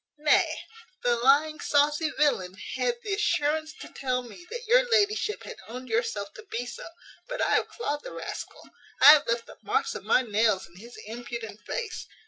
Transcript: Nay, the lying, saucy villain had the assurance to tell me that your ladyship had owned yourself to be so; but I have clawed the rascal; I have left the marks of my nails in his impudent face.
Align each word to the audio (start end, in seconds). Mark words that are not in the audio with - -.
Nay, 0.17 0.63
the 1.03 1.15
lying, 1.15 1.59
saucy 1.59 2.09
villain 2.09 2.55
had 2.73 2.95
the 3.03 3.13
assurance 3.13 3.71
to 3.81 3.87
tell 3.87 4.23
me 4.23 4.47
that 4.49 4.65
your 4.65 4.81
ladyship 4.89 5.43
had 5.43 5.57
owned 5.67 5.89
yourself 5.89 6.33
to 6.33 6.43
be 6.49 6.65
so; 6.65 6.87
but 7.27 7.39
I 7.39 7.51
have 7.53 7.67
clawed 7.67 8.01
the 8.01 8.11
rascal; 8.11 8.67
I 8.99 9.11
have 9.11 9.27
left 9.27 9.45
the 9.45 9.57
marks 9.61 9.93
of 9.93 10.03
my 10.03 10.23
nails 10.23 10.65
in 10.65 10.77
his 10.77 10.97
impudent 11.05 11.61
face. 11.67 12.07